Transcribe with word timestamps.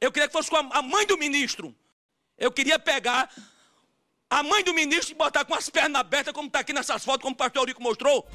Eu 0.00 0.12
queria 0.12 0.28
que 0.28 0.32
fosse 0.32 0.50
com 0.50 0.56
a 0.56 0.82
mãe 0.82 1.06
do 1.06 1.16
ministro. 1.16 1.74
Eu 2.36 2.52
queria 2.52 2.78
pegar 2.78 3.30
a 4.28 4.42
mãe 4.42 4.62
do 4.62 4.74
ministro 4.74 5.14
e 5.14 5.16
botar 5.16 5.44
com 5.44 5.54
as 5.54 5.70
pernas 5.70 6.00
abertas, 6.00 6.34
como 6.34 6.48
está 6.48 6.60
aqui 6.60 6.72
nessas 6.72 7.04
fotos, 7.04 7.22
como 7.22 7.34
o 7.34 7.38
pastor 7.38 7.62
Eurico 7.62 7.82
mostrou. 7.82 8.28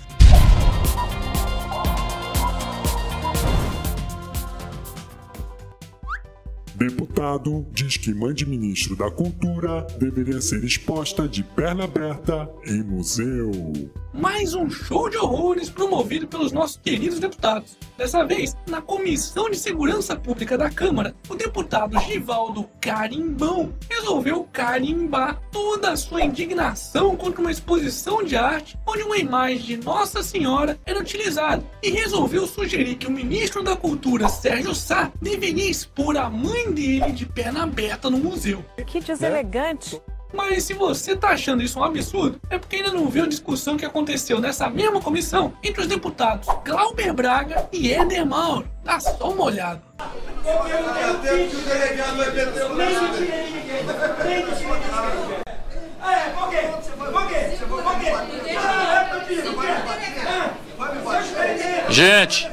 Deputado 6.76 7.65
diz 7.72 7.97
que 7.97 8.13
mãe 8.13 8.33
de 8.33 8.46
ministro 8.46 8.96
da 8.96 9.12
Cultura 9.12 9.85
deveria 9.99 10.42
ser 10.42 10.63
exposta 10.63 11.28
de 11.28 11.44
perna 11.44 11.83
aberta 11.83 12.49
em 12.65 12.81
museu. 12.81 13.51
Mais 14.13 14.54
um 14.54 14.69
show 14.69 15.10
de 15.10 15.18
horrores 15.18 15.69
promovido 15.69 16.27
pelos 16.27 16.52
nossos 16.52 16.77
queridos 16.77 17.20
deputados. 17.20 17.77
Dessa 17.98 18.26
vez, 18.26 18.55
na 18.68 18.81
Comissão 18.81 19.49
de 19.49 19.58
Segurança 19.58 20.16
Pública 20.16 20.58
da 20.58 20.70
Câmara, 20.70 21.16
o 21.30 21.36
deputado 21.36 21.99
Givaldo 21.99 22.68
Carimbão 22.81 23.74
resolveu 23.90 24.48
carimbar 24.52 25.41
toda 25.52 25.91
a 25.91 25.96
sua 25.96 26.24
indignação 26.24 27.16
contra 27.16 27.41
uma 27.41 27.52
exposição 27.52 28.24
de 28.24 28.35
arte 28.35 28.77
onde 28.85 29.04
uma 29.04 29.18
imagem 29.18 29.60
de 29.60 29.77
Nossa 29.77 30.24
Senhora 30.24 30.80
era 30.85 30.99
utilizada 30.99 31.63
e 31.82 31.90
resolveu 31.90 32.48
sugerir 32.48 32.96
que 32.96 33.08
o 33.08 33.12
ministro 33.12 33.63
da 33.63 33.76
Cultura, 33.76 34.27
Sérgio 34.27 34.76
Sá, 34.76 35.12
deveria 35.22 35.70
expor 35.70 36.18
a 36.18 36.30
mãe 36.30 36.61
dele 36.70 37.12
de 37.12 37.26
perna 37.26 37.64
aberta 37.64 38.10
no 38.10 38.18
museu. 38.18 38.64
Que 38.86 39.00
deselegante. 39.00 40.02
Mas 40.34 40.64
se 40.64 40.74
você 40.74 41.16
tá 41.16 41.30
achando 41.30 41.62
isso 41.62 41.80
um 41.80 41.84
absurdo, 41.84 42.40
é 42.50 42.58
porque 42.58 42.78
ainda 42.78 42.92
não 42.92 43.08
viu 43.08 43.24
a 43.24 43.28
discussão 43.28 43.76
que 43.76 43.86
aconteceu 43.86 44.40
nessa 44.40 44.70
mesma 44.70 45.02
comissão 45.02 45.54
entre 45.62 45.82
os 45.82 45.88
deputados 45.88 46.48
Glauber 46.64 47.14
Braga 47.14 47.68
e 47.72 47.92
Éder 47.92 48.26
Mauro. 48.26 48.70
Dá 48.84 49.00
só 49.00 49.30
uma 49.30 49.44
olhada. 49.44 49.82
Gente, 61.90 62.50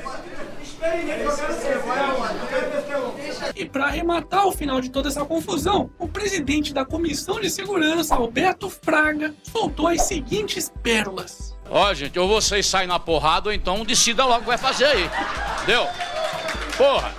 E 3.58 3.64
para 3.64 3.86
arrematar 3.86 4.46
o 4.46 4.52
final 4.52 4.80
de 4.80 4.88
toda 4.88 5.08
essa 5.08 5.24
confusão, 5.24 5.90
o 5.98 6.06
presidente 6.06 6.72
da 6.72 6.84
Comissão 6.84 7.40
de 7.40 7.50
Segurança, 7.50 8.14
Alberto 8.14 8.70
Fraga, 8.70 9.34
soltou 9.42 9.88
as 9.88 10.02
seguintes 10.02 10.70
pérolas. 10.80 11.56
ó, 11.68 11.92
gente, 11.92 12.16
ou 12.16 12.28
vocês 12.28 12.64
saem 12.66 12.86
na 12.86 13.00
porrada 13.00 13.48
ou 13.48 13.52
então 13.52 13.84
decida 13.84 14.24
logo 14.24 14.38
o 14.38 14.40
que 14.42 14.46
vai 14.46 14.58
fazer 14.58 14.84
aí. 14.84 15.10
Deu? 15.66 15.84
Porra, 16.76 17.12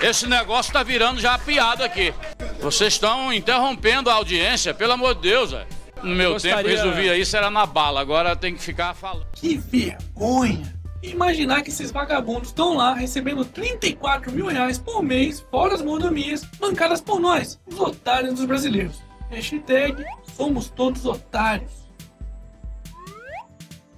esse 0.00 0.28
negócio 0.28 0.72
tá 0.72 0.84
virando 0.84 1.20
já 1.20 1.36
piada 1.36 1.84
aqui. 1.84 2.14
Vocês 2.60 2.92
estão 2.92 3.32
interrompendo 3.32 4.08
a 4.10 4.14
audiência, 4.14 4.72
pelo 4.72 4.92
amor 4.92 5.16
de 5.16 5.22
Deus, 5.22 5.50
velho. 5.50 5.66
No 6.04 6.14
meu 6.14 6.34
Gostaria- 6.34 6.58
tempo 6.58 6.68
resolvia 6.68 7.16
isso, 7.16 7.36
era 7.36 7.50
na 7.50 7.66
bala, 7.66 8.00
agora 8.00 8.36
tem 8.36 8.54
que 8.54 8.62
ficar 8.62 8.94
falando. 8.94 9.26
Que 9.32 9.56
vergonha! 9.56 10.77
Imaginar 11.02 11.62
que 11.62 11.70
esses 11.70 11.90
vagabundos 11.90 12.48
estão 12.48 12.74
lá 12.74 12.92
recebendo 12.94 13.44
34 13.44 14.32
mil 14.32 14.46
reais 14.46 14.78
por 14.78 15.02
mês, 15.02 15.40
fora 15.50 15.74
as 15.74 15.82
mordomias, 15.82 16.44
bancadas 16.58 17.00
por 17.00 17.20
nós, 17.20 17.60
os 17.66 17.78
otários 17.78 18.34
dos 18.34 18.44
brasileiros. 18.44 19.00
Hashtag 19.30 20.04
somos 20.36 20.68
todos 20.70 21.04
otários. 21.04 21.88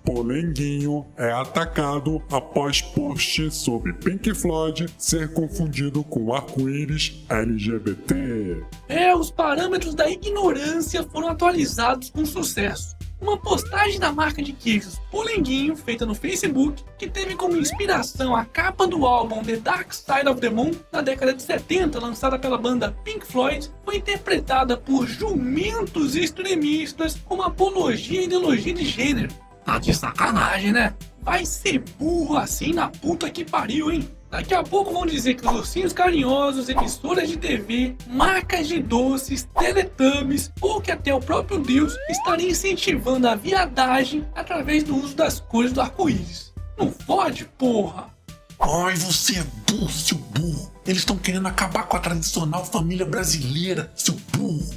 Polenguinho 0.05 1.07
é 1.17 1.31
atacado 1.31 2.21
após 2.33 2.83
post 2.83 3.51
sobre 3.51 3.93
Pink 3.93 4.35
Floyd 4.35 4.87
ser 4.99 5.33
confundido 5.33 6.03
com 6.03 6.35
arco-íris 6.35 7.25
LGBT. 7.29 8.65
É, 8.89 9.15
os 9.15 9.31
parâmetros 9.31 9.95
da 9.95 10.11
ignorância 10.11 11.05
foram 11.05 11.29
atualizados 11.29 12.11
com 12.11 12.25
sucesso. 12.27 12.97
Uma 13.21 13.37
postagem 13.37 14.01
da 14.01 14.11
marca 14.11 14.43
de 14.43 14.53
queijos 14.53 14.99
Polenguinho, 15.11 15.77
feita 15.77 16.07
no 16.07 16.15
Facebook, 16.15 16.83
que 16.99 17.07
teve 17.07 17.35
como 17.35 17.57
inspiração 17.57 18.35
a 18.35 18.47
capa 18.47 18.87
do 18.87 19.05
álbum 19.05 19.43
The 19.43 19.57
Dark 19.57 19.93
Side 19.93 20.29
of 20.29 20.41
the 20.41 20.49
Moon, 20.49 20.71
na 20.91 21.03
década 21.03 21.35
de 21.35 21.43
70, 21.43 22.01
lançada 22.01 22.39
pela 22.39 22.57
banda 22.57 22.97
Pink 23.05 23.27
Floyd, 23.27 23.71
foi 23.85 23.97
interpretada 23.97 24.77
por 24.77 25.07
jumentos 25.07 26.17
extremistas 26.17 27.19
como 27.27 27.43
apologia 27.43 28.21
à 28.21 28.25
ideologia 28.25 28.73
de 28.73 28.85
gênero. 28.87 29.29
Tá 29.65 29.79
de 29.79 29.93
sacanagem, 29.93 30.73
né? 30.73 30.95
Vai 31.21 31.45
ser 31.45 31.85
burro 31.99 32.39
assim 32.39 32.73
na 32.73 32.89
puta 32.89 33.29
que 33.29 33.45
pariu, 33.45 33.91
hein? 33.91 34.09
Daqui 34.31 34.55
a 34.55 34.63
pouco 34.63 34.93
vão 34.93 35.05
dizer 35.05 35.35
que 35.35 35.45
os 35.45 35.53
ursinhos 35.53 35.93
carinhosos, 35.93 36.69
emissoras 36.69 37.29
de 37.29 37.37
TV, 37.37 37.97
marcas 38.07 38.69
de 38.69 38.81
doces, 38.81 39.49
teletubbies 39.59 40.53
ou 40.61 40.81
que 40.81 40.93
até 40.93 41.13
o 41.13 41.19
próprio 41.19 41.59
Deus 41.59 41.97
estaria 42.09 42.49
incentivando 42.49 43.27
a 43.27 43.35
viadagem 43.35 44.25
através 44.33 44.85
do 44.85 44.97
uso 44.97 45.17
das 45.17 45.41
cores 45.41 45.73
do 45.73 45.81
arco-íris. 45.81 46.55
Não 46.79 46.93
fode, 46.93 47.45
porra! 47.59 48.07
Ai, 48.61 48.95
você 48.95 49.41
é 49.41 49.45
burro, 49.67 49.91
seu 49.91 50.17
burro. 50.17 50.71
Eles 50.87 50.99
estão 50.99 51.19
querendo 51.19 51.49
acabar 51.49 51.89
com 51.89 51.97
a 51.97 52.01
tradicional 52.01 52.65
família 52.65 53.05
brasileira, 53.05 53.91
seu 53.97 54.15
burro. 54.33 54.71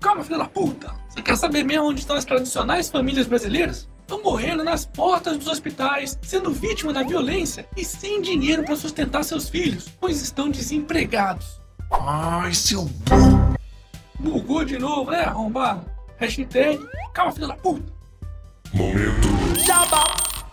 Calma, 0.00 0.24
filha 0.24 0.38
da 0.38 0.46
puta! 0.46 0.94
Você 1.10 1.20
quer 1.20 1.36
saber 1.36 1.64
mesmo 1.64 1.88
onde 1.88 2.00
estão 2.00 2.16
as 2.16 2.24
tradicionais 2.24 2.88
famílias 2.88 3.26
brasileiras? 3.26 3.88
Estão 4.06 4.22
morrendo 4.22 4.62
nas 4.62 4.86
portas 4.86 5.36
dos 5.36 5.48
hospitais, 5.48 6.16
sendo 6.22 6.52
vítima 6.52 6.92
da 6.92 7.02
violência 7.02 7.66
e 7.76 7.84
sem 7.84 8.22
dinheiro 8.22 8.62
para 8.62 8.76
sustentar 8.76 9.24
seus 9.24 9.48
filhos, 9.48 9.88
pois 10.00 10.22
estão 10.22 10.48
desempregados. 10.48 11.60
Ai, 11.90 12.54
seu 12.54 12.84
burro. 12.84 13.56
Bugou 14.20 14.64
de 14.64 14.78
novo, 14.78 15.10
né, 15.10 15.24
arrombado? 15.24 15.90
Hashtag 16.18 16.78
calma, 17.12 17.32
filha 17.32 17.48
da 17.48 17.56
puta! 17.56 17.92
Momento 18.72 19.26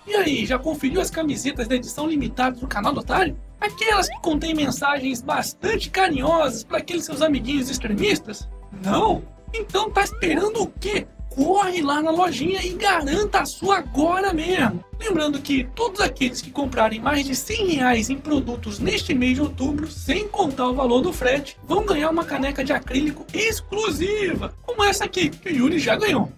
E 0.08 0.16
aí, 0.16 0.46
já 0.47 0.58
conferiu 0.58 1.00
as 1.00 1.12
camisetas 1.12 1.68
da 1.68 1.75
edição 1.75 2.08
limitada 2.08 2.59
do 2.59 2.68
canal 2.68 2.92
do 2.92 3.02
Otário? 3.02 3.38
Aquelas 3.62 4.09
que 4.09 4.19
contêm 4.19 4.56
mensagens 4.56 5.22
bastante 5.22 5.92
carinhosas 5.92 6.63
para 6.63 6.80
aqueles 6.80 7.06
seus 7.06 7.22
amiguinhos 7.22 7.69
extremistas? 7.69 8.50
Não? 8.84 9.22
Então 9.53 9.92
tá 9.92 10.02
esperando 10.02 10.63
o 10.63 10.68
quê? 10.68 11.06
Corre 11.35 11.81
lá 11.81 11.99
na 11.99 12.11
lojinha 12.11 12.63
e 12.63 12.73
garanta 12.73 13.39
a 13.39 13.45
sua 13.45 13.77
agora 13.77 14.31
mesmo. 14.31 14.83
Lembrando 14.99 15.41
que 15.41 15.63
todos 15.75 15.99
aqueles 15.99 16.41
que 16.41 16.51
comprarem 16.51 16.99
mais 16.99 17.25
de 17.25 17.35
100 17.35 17.67
reais 17.69 18.09
em 18.11 18.17
produtos 18.17 18.77
neste 18.77 19.16
mês 19.16 19.33
de 19.35 19.41
outubro, 19.41 19.89
sem 19.89 20.27
contar 20.27 20.69
o 20.69 20.75
valor 20.75 21.01
do 21.01 21.11
frete, 21.11 21.57
vão 21.67 21.85
ganhar 21.85 22.11
uma 22.11 22.23
caneca 22.23 22.63
de 22.63 22.71
acrílico 22.71 23.25
exclusiva, 23.33 24.53
como 24.61 24.83
essa 24.83 25.05
aqui, 25.05 25.29
que 25.29 25.49
o 25.49 25.55
Yuri 25.55 25.79
já 25.79 25.95
ganhou. 25.95 26.31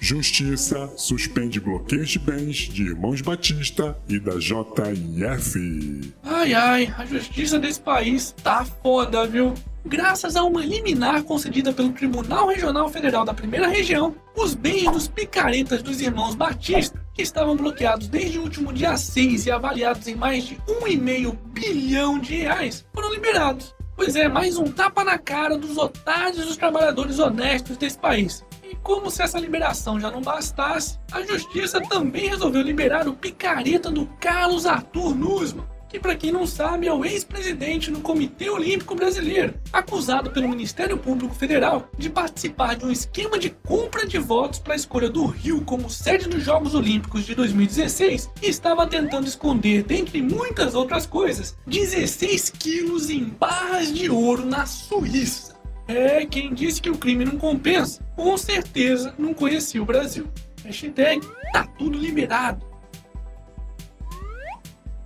Justiça 0.00 0.92
suspende 0.96 1.58
bloqueios 1.58 2.10
de 2.10 2.20
bens 2.20 2.56
de 2.56 2.84
Irmãos 2.84 3.20
Batista 3.20 3.98
e 4.08 4.20
da 4.20 4.38
JIF. 4.38 6.14
Ai 6.22 6.54
ai, 6.54 6.94
a 6.96 7.04
justiça 7.04 7.58
desse 7.58 7.80
país 7.80 8.32
tá 8.42 8.64
foda, 8.64 9.26
viu? 9.26 9.54
Graças 9.84 10.36
a 10.36 10.44
uma 10.44 10.64
liminar 10.64 11.24
concedida 11.24 11.72
pelo 11.72 11.92
Tribunal 11.92 12.48
Regional 12.48 12.88
Federal 12.88 13.24
da 13.24 13.34
Primeira 13.34 13.66
Região, 13.66 14.14
os 14.36 14.54
bens 14.54 14.90
dos 14.92 15.08
picaretas 15.08 15.82
dos 15.82 16.00
irmãos 16.00 16.36
Batista, 16.36 17.02
que 17.12 17.22
estavam 17.22 17.56
bloqueados 17.56 18.06
desde 18.06 18.38
o 18.38 18.42
último 18.42 18.72
dia 18.72 18.96
6 18.96 19.46
e 19.46 19.50
avaliados 19.50 20.06
em 20.06 20.14
mais 20.14 20.44
de 20.44 20.54
1,5 20.68 21.36
bilhão 21.52 22.18
de 22.20 22.36
reais, 22.36 22.86
foram 22.94 23.12
liberados. 23.12 23.74
Pois 23.96 24.14
é, 24.14 24.28
mais 24.28 24.56
um 24.56 24.70
tapa 24.70 25.02
na 25.02 25.18
cara 25.18 25.58
dos 25.58 25.76
otários 25.76 26.46
dos 26.46 26.56
trabalhadores 26.56 27.18
honestos 27.18 27.76
desse 27.76 27.98
país. 27.98 28.44
Como 28.82 29.10
se 29.10 29.22
essa 29.22 29.38
liberação 29.38 30.00
já 30.00 30.10
não 30.10 30.22
bastasse, 30.22 30.98
a 31.12 31.22
justiça 31.22 31.80
também 31.80 32.28
resolveu 32.28 32.62
liberar 32.62 33.06
o 33.08 33.14
picareta 33.14 33.90
do 33.90 34.06
Carlos 34.20 34.66
Arthur 34.66 35.14
Nussmann, 35.14 35.66
que 35.88 35.98
para 35.98 36.14
quem 36.14 36.30
não 36.30 36.46
sabe 36.46 36.86
é 36.86 36.92
o 36.92 37.04
ex-presidente 37.04 37.90
do 37.90 38.00
Comitê 38.00 38.50
Olímpico 38.50 38.94
Brasileiro, 38.94 39.54
acusado 39.72 40.30
pelo 40.30 40.48
Ministério 40.48 40.98
Público 40.98 41.34
Federal 41.34 41.88
de 41.96 42.10
participar 42.10 42.76
de 42.76 42.84
um 42.84 42.90
esquema 42.90 43.38
de 43.38 43.50
compra 43.50 44.06
de 44.06 44.18
votos 44.18 44.58
para 44.58 44.74
a 44.74 44.76
escolha 44.76 45.08
do 45.08 45.24
Rio 45.24 45.62
como 45.64 45.88
sede 45.88 46.28
dos 46.28 46.42
Jogos 46.42 46.74
Olímpicos 46.74 47.24
de 47.24 47.34
2016 47.34 48.30
e 48.42 48.48
estava 48.48 48.86
tentando 48.86 49.26
esconder, 49.26 49.82
dentre 49.82 50.20
muitas 50.20 50.74
outras 50.74 51.06
coisas, 51.06 51.56
16 51.66 52.50
quilos 52.50 53.08
em 53.08 53.24
barras 53.24 53.92
de 53.92 54.10
ouro 54.10 54.44
na 54.44 54.66
Suíça. 54.66 55.47
É, 55.88 56.26
quem 56.26 56.52
disse 56.52 56.82
que 56.82 56.90
o 56.90 56.98
crime 56.98 57.24
não 57.24 57.38
compensa, 57.38 58.02
com 58.14 58.36
certeza 58.36 59.14
não 59.18 59.32
conhecia 59.32 59.82
o 59.82 59.86
Brasil. 59.86 60.26
Hashtag 60.62 61.26
tá 61.50 61.64
tudo 61.78 61.98
liberado. 61.98 62.68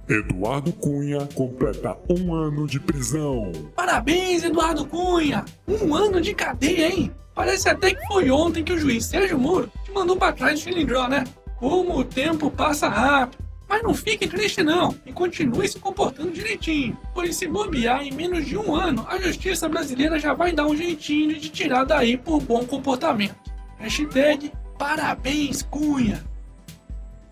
Eduardo 0.08 0.72
Cunha 0.72 1.26
completa 1.34 1.96
um 2.10 2.34
ano 2.34 2.66
de 2.66 2.80
prisão. 2.80 3.52
Parabéns, 3.76 4.42
Eduardo 4.42 4.84
Cunha! 4.84 5.44
Um 5.68 5.94
ano 5.94 6.20
de 6.20 6.34
cadeia, 6.34 6.88
hein? 6.88 7.12
Parece 7.32 7.68
até 7.68 7.94
que 7.94 8.06
foi 8.08 8.30
ontem 8.30 8.64
que 8.64 8.72
o 8.72 8.78
juiz 8.78 9.06
Sérgio 9.06 9.38
Moro 9.38 9.70
te 9.84 9.92
mandou 9.92 10.16
pra 10.16 10.32
trás 10.32 10.58
de 10.58 10.64
Chilindró, 10.64 11.08
né? 11.08 11.24
Como 11.58 11.96
o 11.96 12.04
tempo 12.04 12.50
passa 12.50 12.88
rápido. 12.88 13.41
Mas 13.72 13.82
não 13.82 13.94
fique 13.94 14.26
triste 14.26 14.62
não 14.62 14.94
e 15.06 15.12
continue 15.14 15.66
se 15.66 15.78
comportando 15.78 16.30
direitinho. 16.30 16.94
Pois 17.14 17.34
se 17.34 17.48
bobear 17.48 18.02
em 18.02 18.12
menos 18.12 18.44
de 18.44 18.54
um 18.54 18.76
ano, 18.76 19.06
a 19.08 19.18
justiça 19.18 19.66
brasileira 19.66 20.18
já 20.18 20.34
vai 20.34 20.52
dar 20.52 20.66
um 20.66 20.76
jeitinho 20.76 21.40
de 21.40 21.48
tirar 21.48 21.84
daí 21.84 22.18
por 22.18 22.38
bom 22.42 22.66
comportamento. 22.66 23.34
Hashtag 23.78 24.52
parabéns 24.78 25.62
Cunha. 25.62 26.22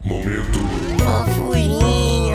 Momento 0.03 0.59
Fofurinha. 1.37 2.35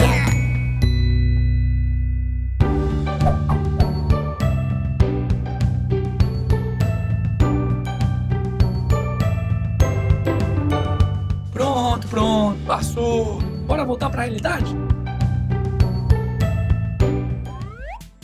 Pronto, 11.51 12.07
pronto, 12.07 12.59
passou. 12.67 13.44
Bora 13.75 13.83
voltar 13.83 14.09
pra 14.09 14.21
realidade? 14.21 14.73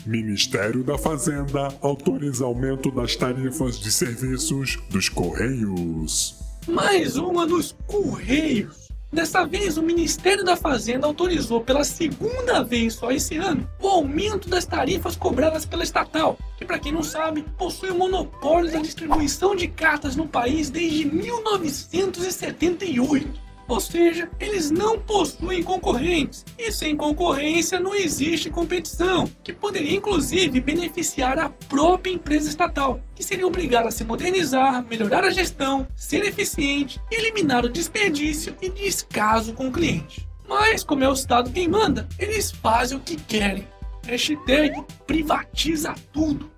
Ministério 0.06 0.82
da 0.82 0.98
Fazenda 0.98 1.68
autoriza 1.82 2.46
aumento 2.46 2.90
das 2.90 3.18
tarifas 3.18 3.78
de 3.78 3.92
serviços 3.92 4.80
dos 4.90 5.10
Correios. 5.10 6.40
Mais 6.66 7.18
uma 7.18 7.46
dos 7.46 7.76
Correios. 7.86 8.88
Dessa 9.12 9.44
vez, 9.44 9.76
o 9.76 9.84
Ministério 9.84 10.46
da 10.46 10.56
Fazenda 10.56 11.06
autorizou 11.06 11.60
pela 11.60 11.84
segunda 11.84 12.64
vez 12.64 12.94
só 12.94 13.12
esse 13.12 13.36
ano 13.36 13.70
o 13.82 13.90
aumento 13.90 14.48
das 14.48 14.66
tarifas 14.66 15.18
cobradas 15.18 15.66
pela 15.66 15.84
estatal, 15.84 16.38
que, 16.58 16.64
para 16.64 16.80
quem 16.80 16.94
não 16.94 17.04
sabe, 17.04 17.44
possui 17.58 17.90
o 17.90 17.98
monopólio 17.98 18.72
da 18.72 18.80
distribuição 18.80 19.54
de 19.54 19.68
cartas 19.68 20.16
no 20.16 20.30
país 20.30 20.70
desde 20.70 21.04
1978. 21.04 23.51
Ou 23.72 23.80
seja, 23.80 24.30
eles 24.38 24.70
não 24.70 25.00
possuem 25.00 25.64
concorrentes. 25.64 26.44
E 26.58 26.74
sem 26.74 26.94
concorrência 26.94 27.80
não 27.80 27.96
existe 27.96 28.50
competição, 28.50 29.26
que 29.42 29.54
poderia 29.54 29.96
inclusive 29.96 30.60
beneficiar 30.60 31.40
a 31.40 31.48
própria 31.48 32.12
empresa 32.12 32.50
estatal, 32.50 33.00
que 33.16 33.24
seria 33.24 33.48
obrigada 33.48 33.88
a 33.88 33.92
se 33.92 34.04
modernizar, 34.04 34.86
melhorar 34.90 35.24
a 35.24 35.30
gestão, 35.30 35.88
ser 35.96 36.26
eficiente, 36.26 37.00
eliminar 37.10 37.64
o 37.64 37.70
desperdício 37.70 38.54
e 38.62 38.70
descaso 38.70 39.54
com 39.54 39.70
o 39.70 39.72
cliente. 39.72 40.28
Mas, 40.50 40.84
como 40.84 41.06
é 41.06 41.08
o 41.08 41.14
Estado 41.14 41.50
quem 41.50 41.70
manda, 41.70 42.10
eles 42.20 42.52
fazem 42.52 42.98
o 42.98 43.02
que 43.02 43.16
querem. 43.16 43.66
Hashtag 44.06 44.84
privatiza 45.08 45.96
tudo. 46.12 46.52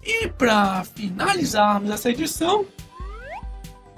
E 0.00 0.28
para 0.28 0.84
finalizarmos 0.84 1.90
essa 1.90 2.08
edição, 2.08 2.64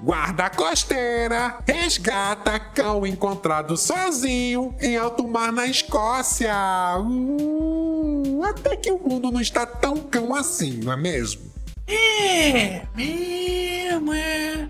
Guarda 0.01 0.49
costeira 0.49 1.57
resgata 1.67 2.57
cão 2.57 3.05
encontrado 3.05 3.75
sozinho 3.75 4.73
em 4.79 4.95
alto 4.95 5.27
mar 5.27 5.51
na 5.51 5.67
Escócia. 5.67 6.55
Uh, 7.01 8.41
até 8.45 8.77
que 8.77 8.89
o 8.89 8.97
mundo 8.97 9.29
não 9.29 9.41
está 9.41 9.65
tão 9.65 9.97
cão 9.97 10.33
assim, 10.33 10.79
não 10.81 10.93
é 10.93 10.97
mesmo? 10.97 11.51
É, 11.85 12.83
mesmo, 12.95 14.13
é. 14.13 14.69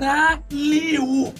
Caralho! 0.00 1.34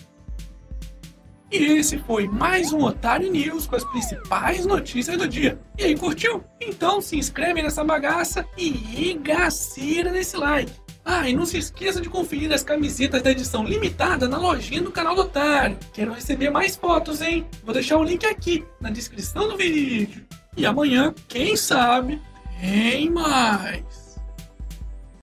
E 1.51 1.57
esse 1.57 1.99
foi 1.99 2.29
mais 2.29 2.73
um 2.73 2.85
Otário 2.85 3.33
News 3.33 3.67
com 3.67 3.75
as 3.75 3.85
principais 3.85 4.67
notícias 4.67 5.17
do 5.17 5.27
dia. 5.27 5.59
E 5.77 5.85
aí, 5.85 5.97
curtiu? 5.97 6.45
Então 6.61 7.01
se 7.01 7.17
inscreve 7.17 7.63
nessa 7.63 7.83
bagaça 7.83 8.47
e 8.57 8.71
regacira 8.71 10.13
nesse 10.13 10.37
like. 10.37 10.71
Ah, 11.05 11.29
e 11.29 11.35
não 11.35 11.47
se 11.47 11.59
esqueça 11.59 12.01
de 12.01 12.11
conferir 12.11 12.53
as 12.53 12.63
camisetas 12.63 13.23
da 13.23 13.33
edição 13.33 13.65
limitada 13.65 14.29
na 14.29 14.39
lojinha 14.39 14.83
do 14.83 14.93
canal 14.93 15.17
do 15.17 15.23
Otário. 15.23 15.79
Quero 15.93 16.13
receber 16.13 16.51
mais 16.51 16.77
fotos, 16.77 17.21
hein? 17.21 17.47
Vou 17.65 17.73
deixar 17.73 17.97
o 17.97 18.05
link 18.05 18.25
aqui 18.27 18.65
na 18.81 18.91
descrição 18.91 19.49
do 19.49 19.57
vídeo. 19.57 20.25
E 20.57 20.67
amanhã, 20.67 21.13
quem 21.27 21.57
sabe, 21.57 22.21
tem 22.61 23.11
mais. 23.11 24.00